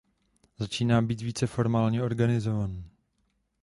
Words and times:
Začíná 0.59 1.01
být 1.01 1.21
více 1.21 1.47
formálně 1.47 2.03
organizovaný. 2.03 2.89